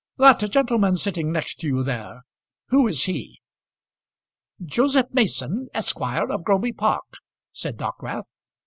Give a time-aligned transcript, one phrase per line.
[0.17, 2.23] That gentleman sitting next to you there,
[2.69, 3.37] who is he?"
[4.59, 7.13] "Joseph Mason, Esquire, of Groby Park,"
[7.53, 8.31] said Dockwrath.